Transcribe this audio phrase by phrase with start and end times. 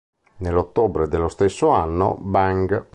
[0.37, 2.87] Nell'ottobre dello stesso anno "Bang!